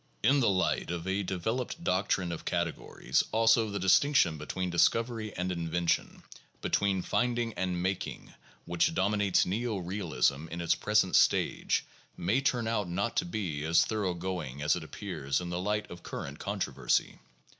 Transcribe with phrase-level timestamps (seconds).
[0.23, 5.31] In the light of a developed doctrine of categories, also, the distinc tion between discovery
[5.37, 6.23] and invention,
[6.59, 8.33] between finding and making,
[8.65, 11.85] which dominates neo realism in its present stage,
[12.17, 16.01] may turn out not to be as thoroughgoing as it appears in the light of
[16.01, 17.19] current contro versy.